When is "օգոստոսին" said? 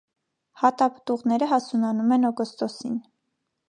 2.35-3.01